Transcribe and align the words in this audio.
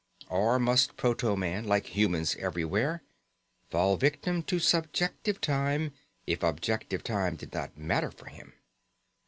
Or 0.31 0.57
must 0.57 0.97
proto 0.97 1.35
man, 1.37 1.65
like 1.65 1.95
humans 1.95 2.35
everywhere, 2.39 3.03
fall 3.69 3.97
victim 3.97 4.41
to 4.41 4.57
subjective 4.57 5.39
time 5.39 5.93
if 6.25 6.41
objective 6.41 7.03
time 7.03 7.35
did 7.35 7.53
not 7.53 7.77
matter 7.77 8.09
for 8.09 8.25
him? 8.25 8.53